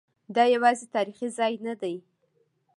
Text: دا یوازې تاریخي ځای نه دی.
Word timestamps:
دا 0.35 0.43
یوازې 0.55 0.85
تاریخي 0.95 1.27
ځای 1.37 1.53
نه 1.65 1.73
دی. 1.81 1.95